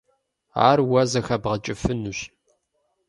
Ар 0.67 0.79
уэ 0.89 1.03
зэхэбгъэкӀыфынущ. 1.11 2.19